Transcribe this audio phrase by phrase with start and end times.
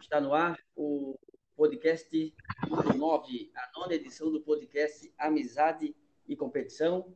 [0.00, 1.18] Está no ar o
[1.56, 2.32] podcast
[2.70, 5.96] número 9, a nona edição do podcast Amizade
[6.28, 7.12] e Competição.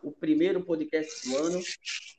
[0.00, 1.60] O primeiro podcast do ano,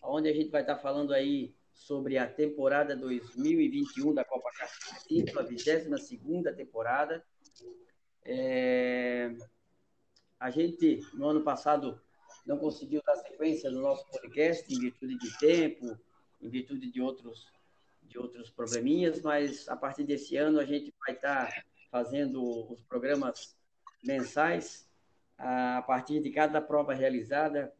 [0.04, 5.44] onde a gente vai estar falando aí sobre a temporada 2021 da Copa Cacete, a
[5.44, 7.26] 22 temporada.
[8.26, 9.34] É...
[10.38, 12.02] A gente, no ano passado,
[12.46, 15.98] não conseguiu dar sequência no nosso podcast em virtude de tempo,
[16.42, 17.55] em virtude de outros
[18.08, 23.58] de outros probleminhas, mas a partir desse ano a gente vai estar fazendo os programas
[24.04, 24.88] mensais
[25.38, 27.74] a partir de cada prova realizada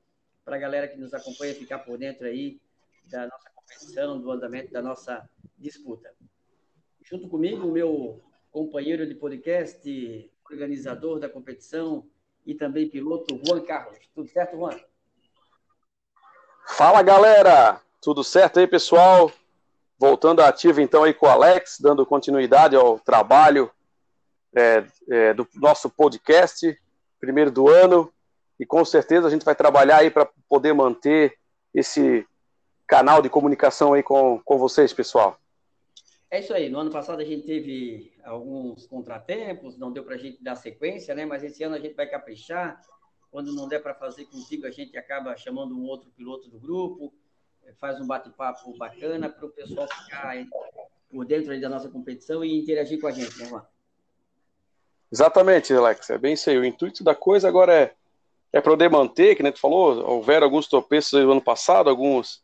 [0.44, 2.60] para a galera que nos acompanha ficar por dentro aí
[3.06, 6.14] da nossa competição, do andamento da nossa disputa.
[7.02, 12.08] Junto comigo, o meu companheiro de podcast, organizador da competição,
[12.46, 13.98] e também piloto Juan Carlos.
[14.14, 14.80] Tudo certo, Juan?
[16.68, 17.82] Fala, galera!
[18.02, 19.32] Tudo certo aí, pessoal?
[19.98, 23.72] Voltando ativo então aí com o Alex, dando continuidade ao trabalho
[24.56, 26.78] é, é, do nosso podcast,
[27.20, 28.12] primeiro do ano,
[28.60, 31.38] e com certeza a gente vai trabalhar aí para poder manter
[31.74, 32.26] esse
[32.88, 35.38] canal de comunicação aí com, com vocês, pessoal.
[36.30, 36.70] É isso aí.
[36.70, 41.14] No ano passado a gente teve alguns contratempos, não deu para a gente dar sequência,
[41.16, 41.26] né?
[41.26, 42.82] Mas esse ano a gente vai caprichar.
[43.32, 47.14] Quando não der para fazer contigo, a gente acaba chamando um outro piloto do grupo,
[47.74, 50.36] faz um bate-papo bacana para o pessoal ficar
[51.10, 53.62] por dentro da nossa competição e interagir com a gente, né?
[55.12, 56.10] Exatamente, Alex.
[56.10, 56.58] É bem isso aí.
[56.58, 57.94] O intuito da coisa agora é,
[58.52, 62.44] é poder manter, que nem tu falou, houveram alguns tropeços no ano passado, algumas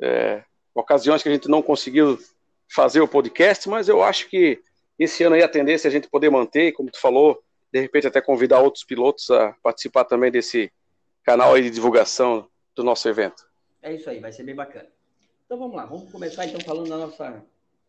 [0.00, 0.42] é,
[0.74, 2.18] ocasiões que a gente não conseguiu
[2.68, 4.60] fazer o podcast, mas eu acho que
[4.98, 7.42] esse ano aí a tendência é a gente poder manter, como tu falou,
[7.72, 10.72] de repente até convidar outros pilotos a participar também desse
[11.22, 13.51] canal aí de divulgação do nosso evento.
[13.82, 14.88] É isso aí, vai ser bem bacana.
[15.44, 17.44] Então vamos lá, vamos começar então falando da nossa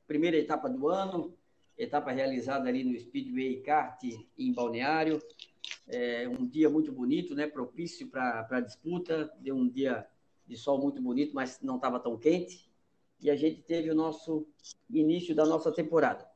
[0.08, 1.34] primeira etapa do ano,
[1.78, 4.04] etapa realizada ali no Speedway Kart
[4.38, 5.22] em Balneário.
[5.88, 7.48] É um dia muito bonito, né?
[7.48, 9.31] Propício para a disputa.
[9.40, 10.06] Deu um dia
[10.46, 12.70] de sol muito bonito, mas não estava tão quente
[13.24, 14.46] e a gente teve o nosso
[14.90, 16.28] início da nossa temporada.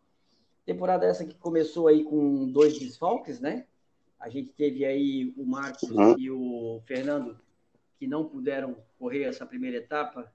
[0.66, 3.66] Temporada essa que começou aí com dois desfalques, né?
[4.18, 6.18] A gente teve aí o Marcos uhum.
[6.18, 7.38] e o Fernando
[7.98, 10.32] que não puderam correr essa primeira etapa.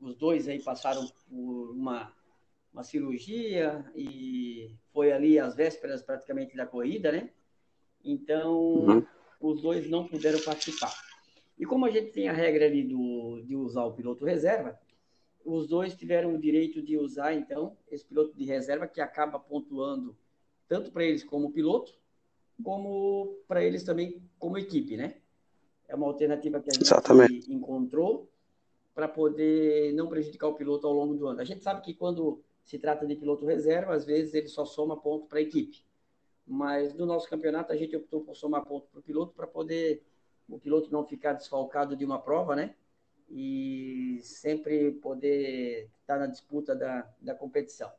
[0.00, 2.12] Os dois aí passaram por uma,
[2.72, 7.30] uma cirurgia e foi ali às vésperas praticamente da corrida, né?
[8.04, 9.06] Então, uhum.
[9.40, 10.92] os dois não puderam participar.
[11.58, 14.78] E como a gente tem a regra ali do, de usar o piloto reserva,
[15.44, 20.16] os dois tiveram o direito de usar, então, esse piloto de reserva, que acaba pontuando
[20.68, 21.98] tanto para eles como piloto,
[22.62, 25.17] como para eles também como equipe, né?
[25.88, 27.52] É uma alternativa que a gente Exatamente.
[27.52, 28.28] encontrou
[28.94, 31.40] para poder não prejudicar o piloto ao longo do ano.
[31.40, 34.96] A gente sabe que quando se trata de piloto reserva, às vezes ele só soma
[34.96, 35.82] ponto para a equipe.
[36.46, 40.02] Mas no nosso campeonato a gente optou por somar ponto para o piloto para poder
[40.48, 42.74] o piloto não ficar desfalcado de uma prova, né?
[43.30, 47.90] e sempre poder estar na disputa da, da competição.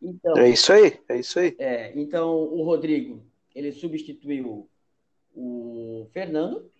[0.00, 1.54] Então, é isso aí, é isso aí.
[1.58, 3.22] É, então, o Rodrigo,
[3.54, 4.66] ele substituiu
[5.34, 6.70] o Fernando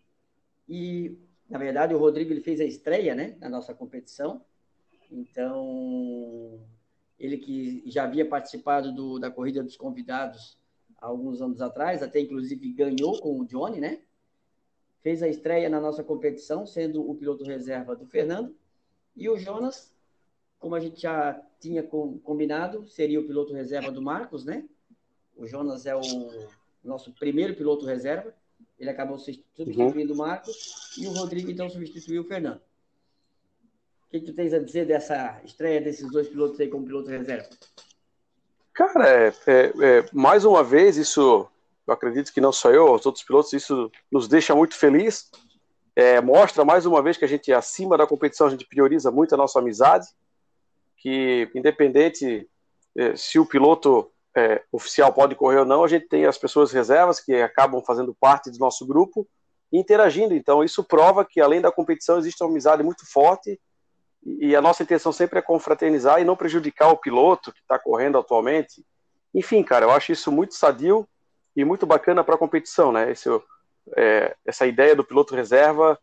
[0.68, 1.16] e,
[1.48, 4.44] na verdade, o Rodrigo ele fez a estreia né, na nossa competição.
[5.10, 6.60] Então,
[7.18, 10.58] ele que já havia participado do, da Corrida dos Convidados
[10.98, 14.00] há alguns anos atrás, até inclusive ganhou com o Johnny, né?
[15.00, 18.54] fez a estreia na nossa competição, sendo o piloto reserva do Fernando.
[19.16, 19.94] E o Jonas,
[20.58, 24.68] como a gente já tinha combinado, seria o piloto reserva do Marcos, né?
[25.36, 26.00] O Jonas é o
[26.84, 28.34] nosso primeiro piloto reserva.
[28.80, 30.14] Ele acabou substituindo uhum.
[30.14, 30.96] o Marcos.
[30.98, 32.56] E o Rodrigo, então, substituiu o Fernando.
[32.56, 37.10] O que, que tu tens a dizer dessa estreia desses dois pilotos aí como piloto
[37.10, 37.48] reserva?
[38.72, 41.46] Cara, é, é, é, mais uma vez, isso
[41.86, 45.30] eu acredito que não só eu, os outros pilotos, isso nos deixa muito feliz.
[45.94, 49.34] É, mostra mais uma vez que a gente, acima da competição, a gente prioriza muito
[49.34, 50.06] a nossa amizade,
[50.96, 52.48] que independente
[52.96, 56.72] é, se o piloto é, oficial pode correr ou não, a gente tem as pessoas
[56.72, 59.26] reservas que acabam fazendo parte do nosso grupo
[59.72, 60.34] interagindo.
[60.34, 63.60] Então, isso prova que além da competição existe uma amizade muito forte
[64.24, 68.18] e a nossa intenção sempre é confraternizar e não prejudicar o piloto que está correndo
[68.18, 68.84] atualmente.
[69.34, 71.08] Enfim, cara, eu acho isso muito sadio
[71.56, 73.10] e muito bacana para a competição, né?
[73.10, 73.28] Esse,
[73.96, 75.98] é, essa ideia do piloto reserva,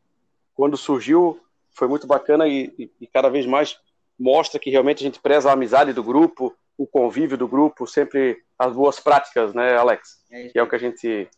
[0.56, 1.40] quando surgiu,
[1.72, 3.80] foi muito bacana e, e, e, cada vez mais
[4.20, 8.44] mostra que realmente a gente preza a amizade do grupo, o convívio do grupo, sempre
[8.58, 10.24] as boas práticas, né, Alex?
[10.32, 11.30] É que é o que a gente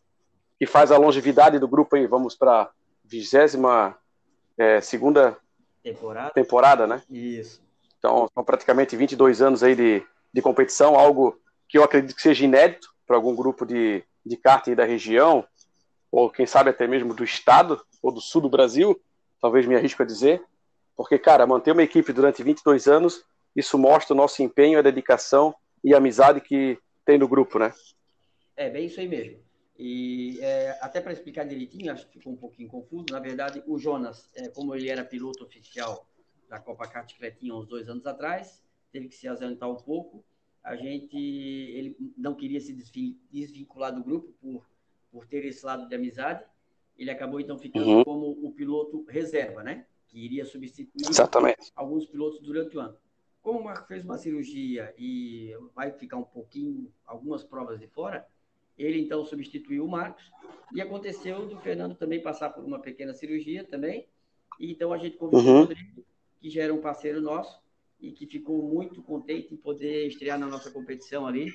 [0.59, 2.05] que faz a longevidade do grupo aí.
[2.05, 2.69] Vamos para a
[3.05, 3.97] vigésima
[4.57, 5.37] é, segunda
[5.81, 6.31] temporada.
[6.31, 7.01] temporada, né?
[7.09, 7.61] Isso.
[7.97, 10.03] Então, são praticamente 22 anos aí de,
[10.33, 14.67] de competição, algo que eu acredito que seja inédito para algum grupo de, de kart
[14.75, 15.45] da região,
[16.11, 18.99] ou quem sabe até mesmo do estado, ou do sul do Brasil,
[19.41, 20.43] talvez me arrisco a dizer,
[20.95, 23.23] porque, cara, manter uma equipe durante 22 anos,
[23.55, 25.53] isso mostra o nosso empenho, a dedicação
[25.83, 27.73] e a amizade que tem no grupo, né?
[28.55, 29.39] É, bem isso aí mesmo.
[29.77, 33.05] E é, até para explicar direitinho, acho que ficou um pouquinho confuso.
[33.11, 36.05] Na verdade, o Jonas, é, como ele era piloto oficial
[36.49, 38.61] da Copa Kart Cretinha uns dois anos atrás,
[38.91, 40.23] teve que se ausentar um pouco.
[40.61, 42.73] A gente, ele não queria se
[43.31, 44.67] desvincular do grupo por,
[45.09, 46.43] por ter esse lado de amizade.
[46.97, 48.03] Ele acabou então ficando uhum.
[48.03, 49.85] como o piloto reserva, né?
[50.09, 51.71] Que iria substituir Exatamente.
[51.73, 52.97] alguns pilotos durante o ano.
[53.41, 58.27] Como o Marco fez uma cirurgia e vai ficar um pouquinho, algumas provas de fora,
[58.77, 60.23] ele então substituiu o Marcos.
[60.73, 64.07] E aconteceu do Fernando também passar por uma pequena cirurgia também.
[64.59, 65.55] E então a gente convidou uhum.
[65.55, 66.05] o Rodrigo,
[66.39, 67.61] que já era um parceiro nosso
[67.99, 71.51] e que ficou muito contente em poder estrear na nossa competição ali.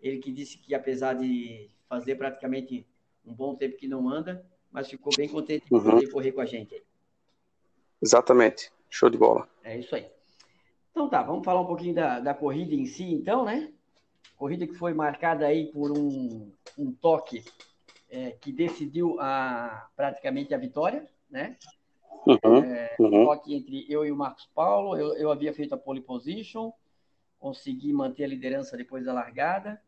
[0.00, 2.86] Ele que disse que apesar de fazer praticamente
[3.24, 5.82] um bom tempo que não anda, mas ficou bem contente em uhum.
[5.82, 6.82] poder correr com a gente.
[8.02, 8.70] Exatamente.
[8.90, 9.48] Show de bola.
[9.64, 10.06] É isso aí.
[10.96, 13.70] Então tá, vamos falar um pouquinho da, da corrida em si, então, né?
[14.34, 17.44] Corrida que foi marcada aí por um, um toque
[18.08, 21.58] é, que decidiu a, praticamente a vitória, né?
[22.26, 23.24] Uhum, é, uhum.
[23.24, 24.96] Um toque entre eu e o Marcos Paulo.
[24.96, 26.72] Eu, eu havia feito a pole position,
[27.38, 29.78] consegui manter a liderança depois da largada.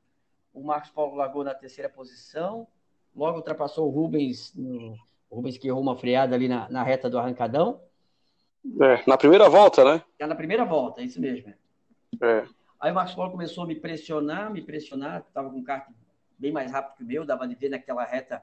[0.53, 2.69] O Marcos Paulo largou na terceira posição.
[3.17, 4.95] Logo ultrapassou o Rubens, no,
[5.31, 7.81] o Rubens que errou uma freada ali na, na reta do arrancadão.
[8.81, 10.03] É, na primeira volta, né?
[10.19, 11.53] É na primeira volta, é isso mesmo.
[12.21, 12.47] É.
[12.81, 15.89] Aí o Marcos Paulo começou a me pressionar, me pressionar, estava com um kart
[16.39, 18.43] bem mais rápido que o meu, dava de ver naquela reta,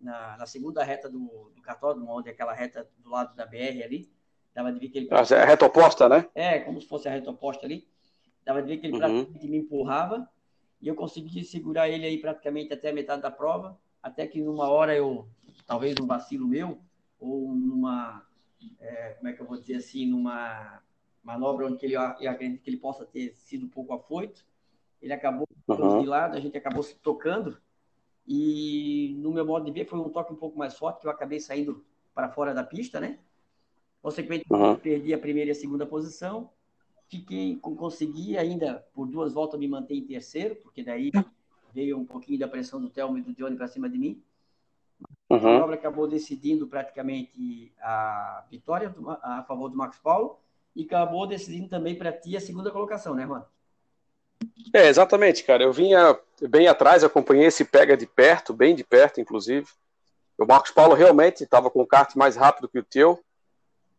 [0.00, 3.82] na, na segunda reta do, do cartódromo, onde é aquela reta do lado da BR
[3.84, 4.10] ali,
[4.54, 5.08] dava de ver que ele...
[5.10, 6.26] Ah, é a reta oposta, né?
[6.34, 7.86] É, como se fosse a reta oposta ali,
[8.44, 9.26] dava de ver que ele uhum.
[9.42, 10.26] me empurrava,
[10.80, 14.68] e eu consegui segurar ele aí praticamente até a metade da prova, até que numa
[14.70, 15.28] hora eu,
[15.66, 16.78] talvez um vacilo meu,
[17.18, 18.24] ou numa,
[18.80, 20.82] é, como é que eu vou dizer assim, numa
[21.22, 24.44] manobra onde ele, eu acredito que ele possa ter sido um pouco afoito.
[25.02, 26.00] Ele acabou uhum.
[26.00, 27.58] de lado, a gente acabou se tocando.
[28.26, 31.10] E no meu modo de ver, foi um toque um pouco mais forte, que eu
[31.10, 33.18] acabei saindo para fora da pista, né?
[34.02, 34.76] Consequentemente, uhum.
[34.76, 36.50] perdi a primeira e a segunda posição.
[37.08, 41.12] Fiquei, consegui ainda, por duas voltas, me manter em terceiro, porque daí
[41.72, 44.22] veio um pouquinho da pressão do Telmo e do Johnny para cima de mim.
[45.28, 45.38] Uhum.
[45.38, 50.38] A manobra acabou decidindo praticamente a vitória do, a favor do Max Paulo
[50.74, 53.44] e acabou decidindo também para ti a segunda colocação, né, Juan?
[54.72, 55.62] É, exatamente, cara.
[55.62, 56.18] Eu vinha
[56.48, 59.66] bem atrás, acompanhei esse pega de perto, bem de perto, inclusive.
[60.38, 63.18] O Marcos Paulo realmente estava com o kart mais rápido que o teu.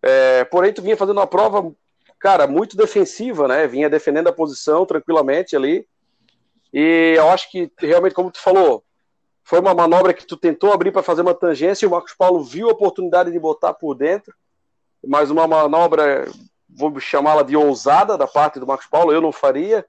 [0.02, 1.74] É, porém, tu vinha fazendo uma prova,
[2.20, 3.68] cara, muito defensiva, né?
[3.68, 5.88] Vinha defendendo a posição tranquilamente ali.
[6.72, 8.84] E eu acho que realmente, como tu falou,
[9.48, 12.44] foi uma manobra que tu tentou abrir para fazer uma tangência e o Marcos Paulo
[12.44, 14.36] viu a oportunidade de botar por dentro.
[15.02, 16.30] Mas uma manobra
[16.70, 19.86] vou chamá-la de ousada da parte do Marcos Paulo, eu não faria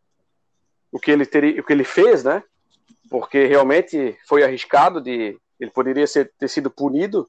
[0.92, 2.40] o que ele teria, o que ele fez, né?
[3.10, 7.28] Porque realmente foi arriscado de ele poderia ser, ter sido punido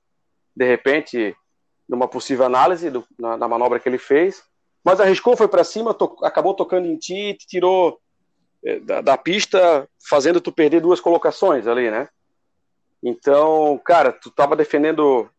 [0.55, 1.36] de repente
[1.88, 4.43] numa possível análise do, na, na, manobra que ele fez,
[4.83, 8.00] mas arriscou, foi para cima, to, acabou tocando em ti, te tirou
[8.63, 12.07] eh, da, da, pista, fazendo tu perder duas colocações ali, né?
[13.03, 15.29] Então, cara, tu estava defendendo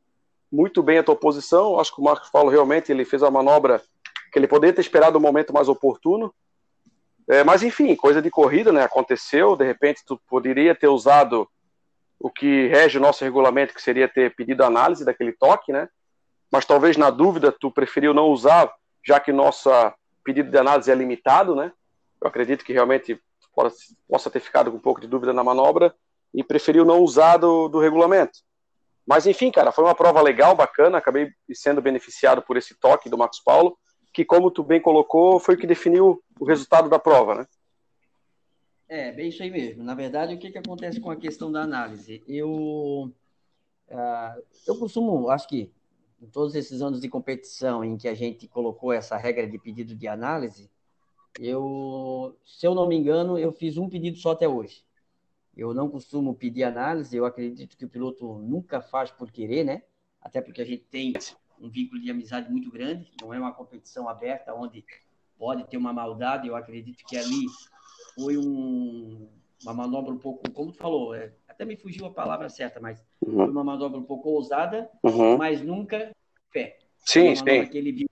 [0.51, 1.79] muito bem a tua posição.
[1.79, 3.83] Acho que o Marcos Paulo realmente ele fez a manobra
[4.33, 6.35] que ele poderia ter esperado o um momento mais oportuno.
[7.29, 8.83] É, mas enfim, coisa de corrida, né?
[8.83, 11.49] Aconteceu, de repente tu poderia ter usado
[12.19, 15.89] o que rege o nosso regulamento, que seria ter pedido análise daquele toque, né?
[16.51, 18.73] Mas talvez na dúvida tu preferiu não usar,
[19.07, 19.71] já que nosso
[20.25, 21.73] pedido de análise é limitado, né?
[22.21, 23.21] Eu acredito que realmente
[24.09, 25.95] possa ter ficado com um pouco de dúvida na manobra
[26.35, 28.39] e preferiu não usar do, do regulamento.
[29.07, 33.19] Mas enfim, cara, foi uma prova legal, bacana, acabei sendo beneficiado por esse toque do
[33.19, 33.77] Marcos Paulo
[34.13, 37.47] que, como tu bem colocou, foi o que definiu o resultado da prova, né?
[38.89, 39.85] É, bem isso aí mesmo.
[39.85, 42.25] Na verdade, o que, que acontece com a questão da análise?
[42.27, 43.13] Eu,
[43.89, 45.73] uh, eu costumo, acho que
[46.21, 49.95] em todos esses anos de competição em que a gente colocou essa regra de pedido
[49.95, 50.69] de análise,
[51.39, 54.85] eu, se eu não me engano, eu fiz um pedido só até hoje.
[55.57, 59.83] Eu não costumo pedir análise, eu acredito que o piloto nunca faz por querer, né?
[60.21, 61.13] Até porque a gente tem
[61.61, 64.85] um vínculo de amizade muito grande, não é uma competição aberta onde
[65.39, 66.49] pode ter uma maldade.
[66.49, 67.47] Eu acredito que ali
[68.15, 69.29] foi um,
[69.63, 73.03] uma manobra um pouco, como tu falou, é, até me fugiu a palavra certa, mas
[73.21, 73.37] uhum.
[73.37, 75.37] foi uma manobra um pouco ousada, uhum.
[75.37, 76.15] mas nunca
[76.53, 76.79] fé.
[76.99, 77.67] Sim, sim.
[77.67, 78.11] Que ele viu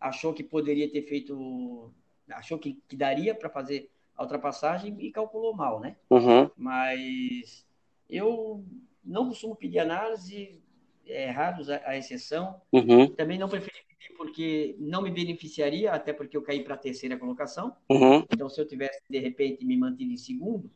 [0.00, 1.92] achou que poderia ter feito,
[2.30, 5.96] achou que, que daria para fazer a ultrapassagem e calculou mal, né?
[6.10, 6.50] Uhum.
[6.56, 7.66] Mas
[8.08, 8.64] eu
[9.04, 10.60] não costumo pedir análise,
[11.06, 12.60] é raros a, a exceção.
[12.72, 13.08] Uhum.
[13.08, 17.16] Também não preferi pedir porque não me beneficiaria, até porque eu caí para a terceira
[17.16, 17.76] colocação.
[17.88, 18.24] Uhum.
[18.32, 20.70] Então, se eu tivesse, de repente, me mantido em segundo,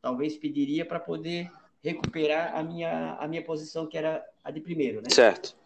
[0.00, 1.50] talvez pediria para poder
[1.82, 5.10] recuperar a minha, a minha posição, que era a de primeiro, né?
[5.10, 5.56] Certo.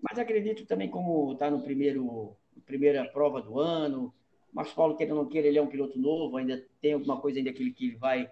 [0.00, 4.12] Mas acredito também, como está no primeiro primeira prova do ano,
[4.58, 7.38] Marcos Paulo, queira ou não queira, ele é um piloto novo, ainda tem alguma coisa
[7.38, 8.28] ainda que ele, que ele vai,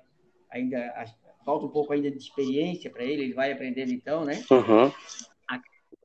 [0.50, 0.92] ainda
[1.44, 4.44] falta um pouco ainda de experiência para ele, ele vai aprendendo então, né?
[4.50, 4.92] Uhum.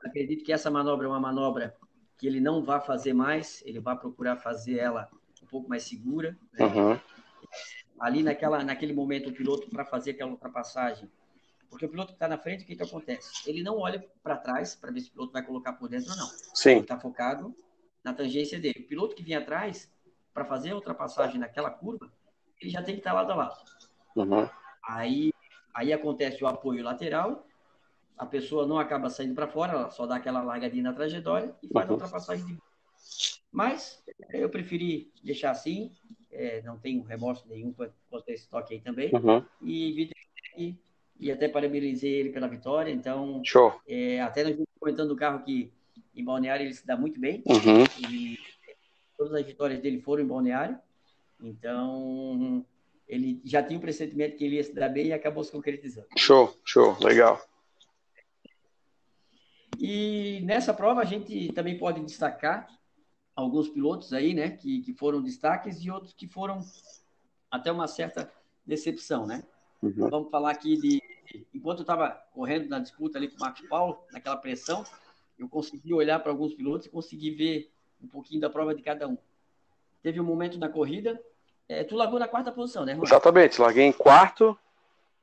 [0.05, 1.75] Acredito que essa manobra é uma manobra
[2.19, 5.09] que ele não vai fazer mais, ele vai procurar fazer ela
[5.41, 6.37] um pouco mais segura.
[6.53, 6.67] Né?
[6.67, 6.99] Uhum.
[7.99, 11.09] Ali naquela, naquele momento, o piloto, para fazer aquela ultrapassagem,
[11.67, 13.49] porque o piloto que está na frente, o que, que acontece?
[13.49, 16.17] Ele não olha para trás para ver se o piloto vai colocar por dentro ou
[16.17, 16.27] não.
[16.53, 16.71] Sim.
[16.73, 17.55] Ele está focado
[18.03, 18.81] na tangência dele.
[18.81, 19.89] O piloto que vinha atrás,
[20.33, 22.11] para fazer a ultrapassagem naquela curva,
[22.59, 23.57] ele já tem que estar tá lado a lado.
[24.15, 24.47] Uhum.
[24.83, 25.31] Aí,
[25.73, 27.45] aí acontece o apoio lateral,
[28.17, 31.67] a pessoa não acaba saindo para fora, ela só dá aquela largadinha na trajetória e
[31.67, 31.91] faz Uhum.
[31.91, 32.57] a ultrapassagem de
[33.51, 35.91] Mas eu preferi deixar assim,
[36.31, 39.11] é, não tenho remorso nenhum quanto a esse toque aí também.
[39.13, 39.43] Uhum.
[39.61, 40.09] E,
[40.55, 40.75] e,
[41.19, 42.91] e até parabenizei ele pela vitória.
[42.91, 43.41] Então,
[43.87, 45.71] é, até nós comentando no carro que
[46.15, 47.43] em Balneário ele se dá muito bem.
[47.45, 47.83] Uhum.
[48.09, 48.39] E
[49.21, 50.79] todas as vitórias dele foram em Balneário.
[51.39, 52.65] Então,
[53.07, 56.07] ele já tinha o pressentimento que ele ia se dar bem e acabou se concretizando.
[56.17, 57.39] Show, show, legal.
[59.79, 62.67] E nessa prova a gente também pode destacar
[63.35, 66.59] alguns pilotos aí, né, que, que foram destaques e outros que foram
[67.51, 68.31] até uma certa
[68.65, 69.43] decepção, né?
[69.83, 70.09] Uhum.
[70.09, 70.99] Vamos falar aqui de
[71.53, 74.83] enquanto eu estava correndo na disputa ali com o Marcos Paulo, naquela pressão,
[75.37, 77.71] eu consegui olhar para alguns pilotos e consegui ver
[78.03, 79.17] um pouquinho da prova de cada um.
[80.01, 81.19] Teve um momento na corrida,
[81.69, 83.03] é, tu largou na quarta posição, né, Juan?
[83.03, 84.57] Exatamente, larguei em quarto.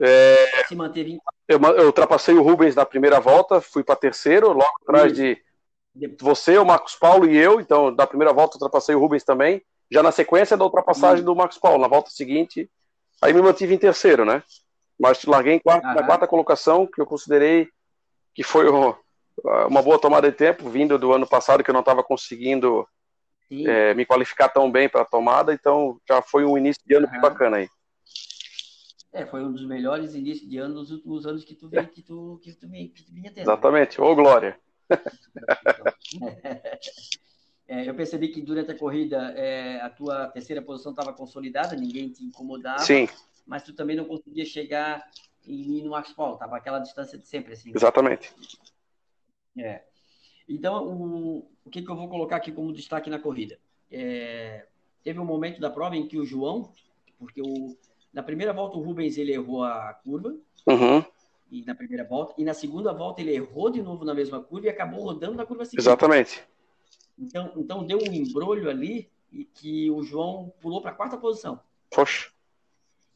[0.00, 1.36] É, Se manteve em quarto.
[1.48, 5.42] eu, eu ultrapassei o Rubens na primeira volta, fui para terceiro, logo atrás de
[6.20, 7.60] você, o Marcos Paulo e eu.
[7.60, 9.60] Então, na primeira volta, ultrapassei o Rubens também.
[9.90, 12.70] Já na sequência da ultrapassagem do Marcos Paulo, na volta seguinte,
[13.20, 14.42] aí me mantive em terceiro, né?
[14.98, 17.68] Mas larguei em quarto, na quarta colocação, que eu considerei
[18.34, 18.94] que foi o-
[19.44, 22.86] uma boa tomada de tempo, vindo do ano passado, que eu não estava conseguindo
[23.50, 27.06] é, me qualificar tão bem para a tomada, então já foi um início de ano
[27.06, 27.30] bem Aham.
[27.30, 27.68] bacana aí.
[29.12, 32.02] É, foi um dos melhores inícios de ano dos últimos anos que tu, veio, que
[32.02, 33.44] tu, que tu, que tu vinha tendo.
[33.44, 34.00] Exatamente.
[34.00, 34.58] Ô, Glória.
[37.70, 42.10] É, eu percebi que durante a corrida é, a tua terceira posição estava consolidada, ninguém
[42.10, 43.06] te incomodava, Sim,
[43.46, 45.06] mas tu também não conseguia chegar
[45.46, 47.70] em mim no Marcos Paulo, tava aquela distância de sempre, assim.
[47.74, 48.34] exatamente.
[49.60, 49.84] É.
[50.48, 53.58] Então, o, o que, que eu vou colocar aqui como destaque na corrida?
[53.90, 54.66] É,
[55.02, 56.72] teve um momento da prova em que o João,
[57.18, 57.76] porque o,
[58.12, 60.34] na primeira volta o Rubens ele errou a curva,
[60.66, 61.02] Uhum,
[61.50, 64.66] e na primeira volta, e na segunda volta ele errou de novo na mesma curva
[64.66, 65.80] e acabou rodando na curva seguinte.
[65.80, 66.42] exatamente.
[67.18, 71.60] Então, então deu um embrolho ali e que o João pulou para a quarta posição.
[71.90, 72.30] Poxa.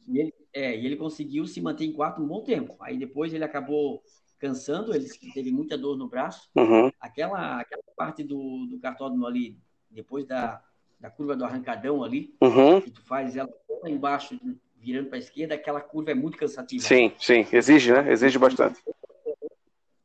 [0.07, 2.75] E ele, é, e ele conseguiu se manter em quarto um bom tempo.
[2.81, 4.03] Aí depois ele acabou
[4.43, 6.49] cansando, ele teve muita dor no braço.
[6.53, 9.57] Uhum, Aquela, aquela parte do, do cartódromo ali,
[9.89, 10.61] depois da,
[10.99, 12.81] da curva do arrancadão ali, uhum.
[12.81, 13.49] que tu faz ela
[13.81, 14.37] lá embaixo,
[14.75, 16.83] virando para a esquerda, aquela curva é muito cansativa.
[16.83, 17.47] Sim, sim.
[17.53, 18.11] Exige, né?
[18.11, 18.81] Exige bastante.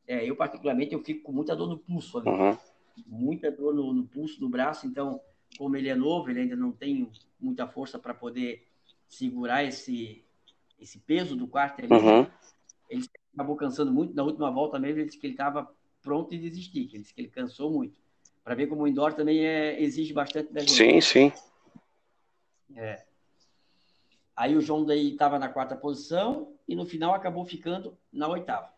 [0.07, 2.29] É, eu, particularmente, eu fico com muita dor no pulso ali.
[2.29, 2.57] Uhum,
[3.05, 4.87] muita dor no, no pulso, no braço.
[4.87, 5.19] Então,
[5.57, 8.65] como ele é novo, ele ainda não tem muita força para poder
[9.05, 10.23] segurar esse,
[10.79, 11.93] esse peso do quarto ali.
[11.93, 12.25] uhum.
[12.89, 13.03] Ele
[13.39, 14.13] acabou cansando muito.
[14.13, 17.13] Na última volta mesmo, ele disse que ele estava pronto em desistir, que ele disse
[17.13, 17.97] que ele cansou muito.
[18.43, 20.73] Para ver como o indoor também é, exige bastante da gente.
[20.73, 21.31] Sim, sim.
[24.35, 28.69] Aí o João daí estava na quarta posição e no final acabou ficando na oitava.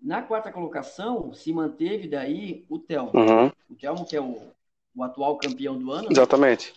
[0.00, 3.12] Na quarta colocação, se manteve daí o Telmo.
[3.14, 4.50] Uhum, O Telmo, que é o,
[4.94, 6.12] o atual campeão do ano, né?
[6.12, 6.74] exatamente.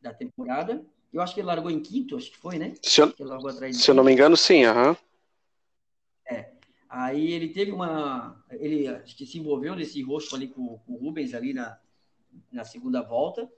[0.00, 0.84] da temporada.
[1.12, 2.74] Eu acho que ele largou em quinto, acho que foi, né?
[2.82, 3.14] Se eu,
[3.72, 4.64] se eu não me engano, sim.
[4.64, 4.96] Aham.
[6.96, 8.40] Aí ele teve uma.
[8.52, 11.76] Ele acho que se envolveu nesse rosto ali com, com o Rubens ali na,
[12.52, 13.50] na segunda volta.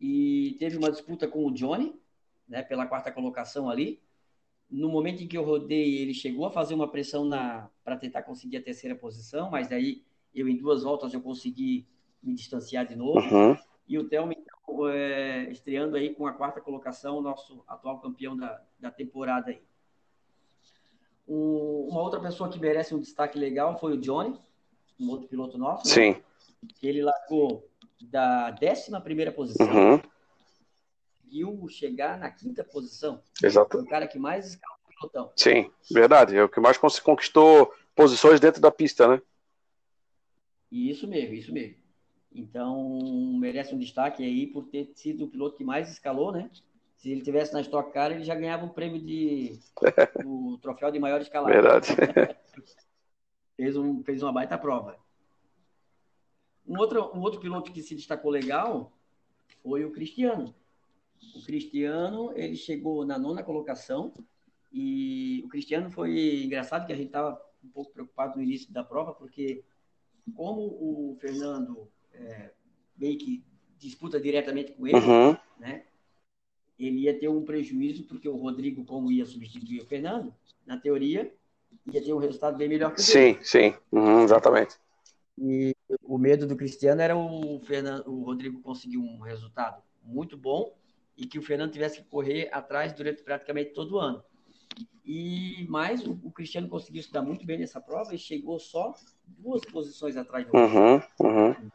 [0.00, 1.94] E teve uma disputa com o Johnny,
[2.48, 2.64] né?
[2.64, 4.02] Pela quarta colocação ali.
[4.68, 8.24] No momento em que eu rodei, ele chegou a fazer uma pressão na para tentar
[8.24, 10.02] conseguir a terceira posição, mas daí
[10.34, 11.86] eu em duas voltas eu consegui
[12.20, 13.20] me distanciar de novo.
[13.20, 18.36] Uhum, E o Thelma, então, é, estreando aí com a quarta colocação, nosso atual campeão
[18.36, 19.62] da, da temporada aí.
[21.26, 24.38] Um- uma outra pessoa que merece um destaque legal foi o Johnny,
[25.00, 25.94] um outro piloto nosso, né?
[25.94, 26.22] sim.
[26.76, 27.68] que ele largou
[28.00, 30.00] da 11 primeira posição, uhum.
[31.12, 33.22] conseguiu chegar na quinta posição.
[33.42, 33.78] Exato.
[33.78, 35.32] Foi o cara que mais escalou o pelotão.
[35.36, 36.36] Sim, verdade.
[36.36, 39.20] É o que mais conquistou posições dentro da pista, né?
[40.70, 41.76] Isso mesmo, isso mesmo.
[42.34, 42.98] Então,
[43.38, 46.50] merece um destaque aí por ter sido o piloto que mais escalou, né?
[47.04, 49.60] Se ele tivesse na Stock Car, ele já ganhava um prêmio de
[50.24, 51.52] o troféu de maior escalada.
[51.52, 51.88] Verdade.
[53.54, 54.96] fez, um, fez uma baita prova.
[56.66, 58.90] Um outro, um outro piloto que se destacou legal
[59.62, 60.54] foi o Cristiano.
[61.36, 64.10] O Cristiano, ele chegou na nona colocação
[64.72, 68.82] e o Cristiano foi engraçado que a gente estava um pouco preocupado no início da
[68.82, 69.62] prova, porque
[70.34, 72.52] como o Fernando é,
[72.96, 73.44] meio que
[73.76, 75.36] disputa diretamente com ele, uhum.
[75.58, 75.84] né?
[76.78, 80.34] Ele ia ter um prejuízo, porque o Rodrigo, como ia substituir o Fernando,
[80.66, 81.32] na teoria,
[81.92, 83.38] ia ter um resultado bem melhor que o Sim, dele.
[83.42, 84.76] sim, uhum, exatamente.
[85.36, 90.72] E o medo do Cristiano era o, Fernando, o Rodrigo conseguir um resultado muito bom
[91.16, 94.22] e que o Fernando tivesse que correr atrás durante praticamente todo o ano.
[95.04, 98.94] E mais, o, o Cristiano conseguiu se dar muito bem nessa prova e chegou só
[99.26, 101.70] duas posições atrás do uhum, uhum.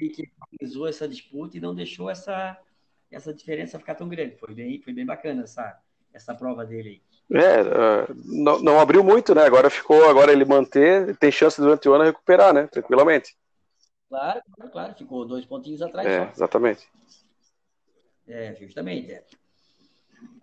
[0.00, 2.58] E que organizou essa disputa e não deixou essa,
[3.14, 4.36] essa diferença ficar tão grande.
[4.36, 5.80] Foi bem, foi bem bacana essa,
[6.12, 7.14] essa prova dele aí.
[7.40, 9.44] É, uh, não, não, abriu muito, né?
[9.44, 12.66] Agora ficou, agora ele manter, tem chance durante o ano recuperar, né?
[12.66, 13.34] Tranquilamente.
[14.08, 14.94] Claro, claro, claro.
[14.94, 16.06] ficou dois pontinhos atrás.
[16.06, 16.32] É, só.
[16.32, 16.86] exatamente.
[18.28, 19.12] É, justamente.
[19.12, 19.24] É.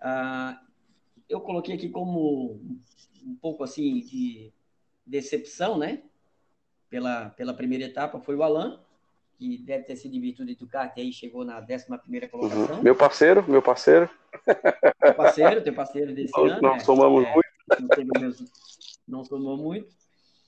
[0.02, 0.58] Uh,
[1.30, 2.60] eu coloquei aqui como
[3.26, 4.52] um pouco assim de
[5.06, 6.02] decepção, né?
[6.90, 8.84] Pela, pela primeira etapa foi o Alan,
[9.42, 12.76] que deve ter sido em virtude do kart, aí chegou na 11 primeira colocação.
[12.76, 12.84] Uhum.
[12.84, 14.08] Meu parceiro, meu parceiro.
[15.02, 16.62] Teu parceiro, teu parceiro desse ano.
[16.62, 16.80] Nós né?
[16.82, 18.46] somamos é, muito.
[19.08, 19.90] Não, somou muito.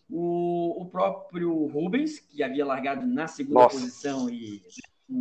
[0.07, 3.79] O, o próprio Rubens, que havia largado na segunda Nossa.
[3.79, 4.61] posição e
[5.07, 5.13] com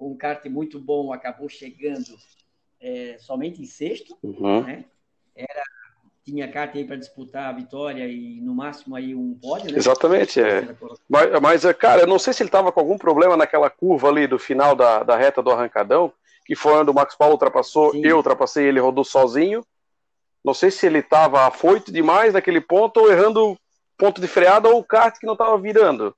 [0.00, 2.18] um, um kart muito bom, acabou chegando
[2.80, 4.64] é, somente em sexto, uhum.
[4.64, 4.86] né?
[5.36, 5.62] Era
[6.28, 9.78] tinha carta aí para disputar a vitória e no máximo aí um pódio, né?
[9.78, 10.68] Exatamente, é.
[11.08, 14.26] Mas, mas, cara, eu não sei se ele estava com algum problema naquela curva ali
[14.26, 16.12] do final da, da reta do arrancadão,
[16.44, 18.02] que foi onde o Max Paulo ultrapassou, Sim.
[18.04, 19.64] eu ultrapassei ele rodou sozinho.
[20.44, 23.58] Não sei se ele estava afoito demais naquele ponto ou errando
[23.96, 26.14] ponto de freada ou o kart que não estava virando.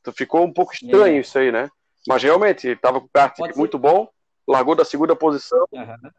[0.00, 1.20] Então ficou um pouco estranho é.
[1.20, 1.68] isso aí, né?
[2.08, 3.82] Mas realmente, ele estava com o kart Pode muito ser.
[3.82, 4.08] bom,
[4.48, 5.66] largou da segunda posição.
[5.72, 6.10] Uhum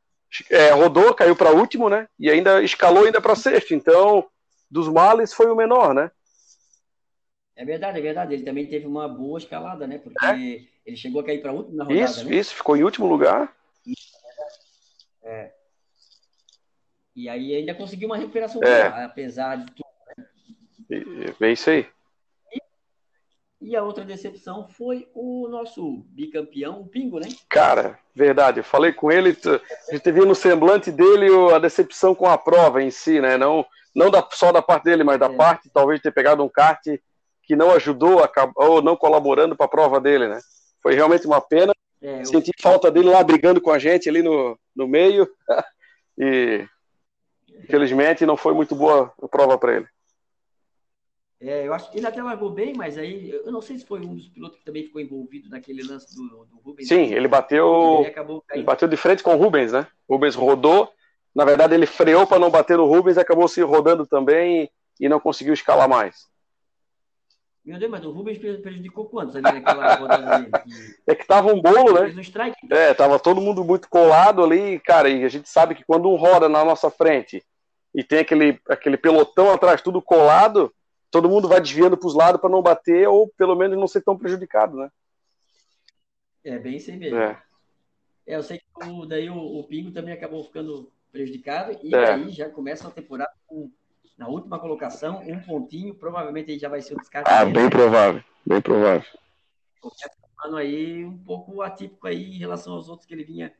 [0.49, 2.07] é, rodou, caiu para último, né?
[2.19, 3.73] E ainda escalou ainda para sexto.
[3.73, 4.27] Então,
[4.69, 6.11] dos males foi o menor, né?
[7.55, 8.33] É verdade, é verdade.
[8.33, 9.97] Ele também teve uma boa escalada, né?
[9.97, 10.61] Porque é.
[10.85, 12.35] ele chegou a cair para último na rodada, Isso, né?
[12.35, 13.53] isso, ficou em último lugar.
[15.23, 15.51] É.
[17.15, 19.03] E aí ainda conseguiu uma recuperação, é.
[19.03, 19.85] apesar de tudo.
[20.89, 21.35] Né?
[21.41, 21.87] É isso aí.
[23.61, 27.27] E a outra decepção foi o nosso bicampeão, o Pingo, né?
[27.47, 28.59] Cara, verdade.
[28.59, 29.37] Eu falei com ele,
[29.89, 33.37] a gente viu no semblante dele a decepção com a prova em si, né?
[33.37, 33.63] Não,
[33.95, 35.35] não da, só da parte dele, mas da é.
[35.35, 36.83] parte, talvez, de ter pegado um kart
[37.43, 40.39] que não ajudou, ou não colaborando para a prova dele, né?
[40.81, 41.71] Foi realmente uma pena.
[42.01, 42.25] É, eu...
[42.25, 45.29] Senti falta dele lá brigando com a gente ali no, no meio.
[46.17, 46.65] e,
[47.63, 49.87] infelizmente, não foi muito boa a prova para ele.
[51.41, 53.99] É, eu acho que ele até largou bem, mas aí eu não sei se foi
[53.99, 56.87] um dos pilotos que também ficou envolvido naquele lance do, do Rubens.
[56.87, 58.05] Sim, ele bateu.
[58.05, 59.87] Ele, ele, bateu de frente com o Rubens, né?
[60.07, 60.91] O Rubens rodou.
[61.33, 65.19] Na verdade, ele freou para não bater no Rubens, acabou se rodando também e não
[65.19, 66.29] conseguiu escalar mais.
[67.65, 70.51] Meu Deus, mas o Rubens prejudicou quantos ali naquela rodada dele?
[71.07, 72.13] É que tava um bolo, né?
[72.15, 75.83] Um strike, É, tava todo mundo muito colado ali, cara, e a gente sabe que
[75.85, 77.43] quando um roda na nossa frente
[77.95, 80.71] e tem aquele, aquele pelotão atrás tudo colado,
[81.11, 84.01] todo mundo vai desviando para os lados para não bater ou pelo menos não ser
[84.01, 84.89] tão prejudicado, né?
[86.43, 87.19] É bem aí mesmo.
[87.19, 87.43] É.
[88.25, 92.13] é eu sei que o, daí o, o, Pingo também acabou ficando prejudicado e é.
[92.13, 93.69] aí já começa a temporada com,
[94.17, 97.29] na última colocação, um pontinho, provavelmente aí já vai ser o descarte.
[97.29, 99.07] Ah, bem provável, bem provável.
[99.79, 103.53] Começa um ano aí um pouco atípico aí em relação aos outros que ele vinha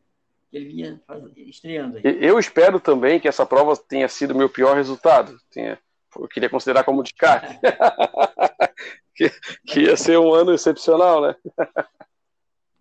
[0.50, 1.02] que ele vinha
[1.38, 2.04] estreando aí.
[2.04, 5.38] Eu espero também que essa prova tenha sido meu pior resultado.
[5.50, 5.80] Tenha
[6.15, 7.60] eu queria considerar como descarte.
[9.15, 9.30] que,
[9.65, 11.36] que ia ser um ano excepcional, né?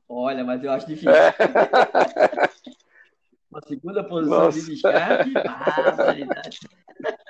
[0.09, 1.11] Olha, mas eu acho difícil.
[1.11, 1.35] É.
[3.51, 4.61] Uma segunda posição Nossa.
[4.61, 5.33] de descarte,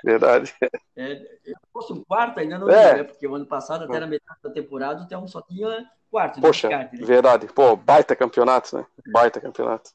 [0.03, 0.53] Verdade.
[0.95, 2.97] É, se fosse um quarto, ainda não é.
[2.97, 3.03] né?
[3.03, 6.67] Porque o ano passado, até na metade da temporada, até um só tinha quarto Poxa,
[6.67, 6.97] descarte.
[6.97, 7.05] Né?
[7.05, 7.47] verdade.
[7.47, 8.85] Pô, baita campeonato, né?
[9.07, 9.91] Baita campeonato.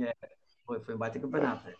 [0.00, 0.14] É,
[0.64, 1.66] foi, foi um baita campeonato.
[1.66, 1.74] Né?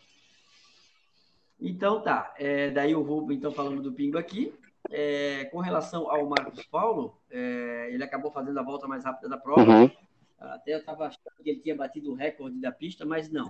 [1.61, 4.53] Então tá, é, daí o Rubens, então falando do Pingo aqui.
[4.91, 9.39] é, com relação ao Marcos Paulo, é, ele acabou fazendo a volta mais rápida da
[9.39, 9.63] prova.
[9.63, 9.91] Uhum.
[10.39, 13.49] Até eu estava achando que ele tinha batido o recorde da pista, mas não.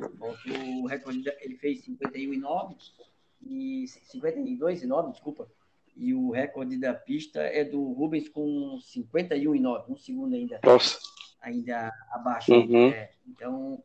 [0.81, 2.77] O recorde ele fez 51 e 9
[3.43, 5.49] e 52 e 9, desculpa.
[5.97, 10.61] E o recorde da pista é do Rubens com 51 e 9, um segundo ainda.
[10.63, 10.99] Nossa.
[11.41, 12.53] Ainda abaixo.
[12.53, 12.89] Uhum.
[12.89, 13.83] É, então,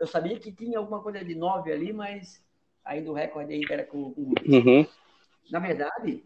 [0.00, 2.42] eu sabia que tinha alguma coisa de 9 ali, mas
[2.88, 4.34] ainda o recorde ainda era com, com.
[4.46, 4.86] Uhum.
[5.50, 6.24] Na verdade,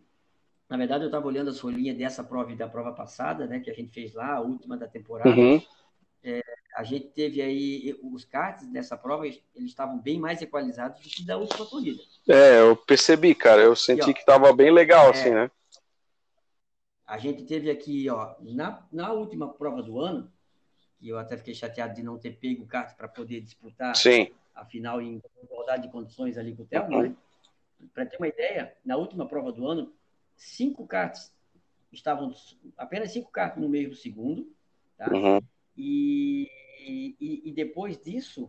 [0.68, 3.70] na verdade, eu estava olhando as folhinhas dessa prova e da prova passada, né, que
[3.70, 5.28] a gente fez lá, a última da temporada.
[5.28, 5.60] Uhum.
[6.24, 6.40] É,
[6.76, 11.26] a gente teve aí os karts dessa prova, eles estavam bem mais equalizados do que
[11.26, 12.00] da última corrida.
[12.28, 13.60] É, eu percebi, cara.
[13.60, 15.50] Eu senti E, ó, que tava bem legal, é, assim, né?
[17.06, 20.32] A gente teve aqui, ó, na, na última prova do ano,
[20.98, 24.30] que eu até fiquei chateado de não ter pego o kart para poder disputar Sim.
[24.54, 27.02] A final em igualdade de condições ali com o Uhum.
[27.02, 27.16] né?
[27.94, 29.92] Para ter uma ideia, na última prova do ano,
[30.36, 31.32] cinco karts
[31.92, 32.32] estavam,
[32.76, 34.50] apenas cinco karts no meio do segundo,
[34.96, 35.12] tá?
[35.12, 35.40] Uhum.
[35.76, 36.48] E,
[37.20, 38.48] e, e depois disso,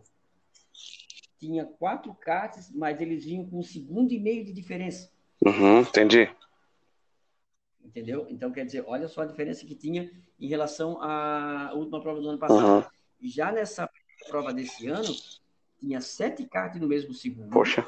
[1.38, 5.12] tinha quatro karts, mas eles vinham com um segundo e meio de diferença,
[5.44, 5.80] Uhum.
[5.80, 6.30] Entendi.
[7.84, 8.26] entendeu?
[8.30, 12.28] Então, quer dizer, olha só a diferença que tinha em relação à última prova do
[12.28, 12.84] ano passado.
[12.84, 13.28] Uhum.
[13.28, 13.88] Já nessa
[14.28, 15.14] prova desse ano,
[15.84, 17.86] tinha sete karts no mesmo segundo, Poxa.